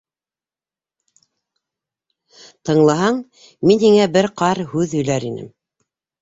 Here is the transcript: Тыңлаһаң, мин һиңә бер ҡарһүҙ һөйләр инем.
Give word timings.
Тыңлаһаң, 2.69 3.19
мин 3.69 3.83
һиңә 3.85 4.09
бер 4.17 4.31
ҡарһүҙ 4.43 4.97
һөйләр 4.99 5.29
инем. 5.31 5.55